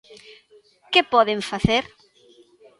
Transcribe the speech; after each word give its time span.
¿Que 0.91 1.01
poden 1.13 1.39
facer? 1.51 1.83